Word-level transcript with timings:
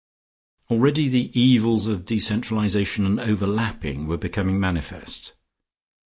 Already 0.71 1.09
the 1.09 1.29
evils 1.39 1.85
of 1.85 2.05
decentralisation 2.05 3.05
and 3.05 3.19
overlapping 3.19 4.07
were 4.07 4.17
becoming 4.17 4.59
manifest. 4.59 5.35